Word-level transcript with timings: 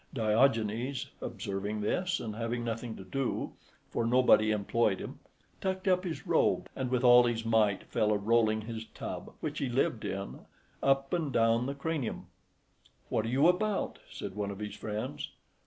Diogenes 0.15 1.05
observing 1.21 1.81
this, 1.81 2.19
and 2.19 2.35
having 2.35 2.63
nothing 2.63 2.95
to 2.95 3.03
do 3.03 3.53
(for 3.91 4.03
nobody 4.03 4.49
employed 4.49 4.99
him), 4.99 5.19
tucked 5.61 5.87
up 5.87 6.05
his 6.05 6.25
robe, 6.25 6.67
and, 6.75 6.89
with 6.89 7.03
all 7.03 7.25
his 7.25 7.45
might, 7.45 7.83
fell 7.83 8.11
a 8.11 8.17
rolling 8.17 8.61
his 8.61 8.85
tub 8.95 9.31
which 9.41 9.59
he 9.59 9.69
lived 9.69 10.03
in 10.03 10.39
up 10.81 11.13
and 11.13 11.31
down 11.31 11.67
the 11.67 11.75
Cranium. 11.75 12.21
{20b} 12.21 12.21
"What 13.09 13.25
are 13.27 13.29
you 13.29 13.47
about?" 13.47 13.99
said 14.09 14.33
one 14.35 14.49
of 14.49 14.57
his 14.57 14.73
friends. 14.73 15.29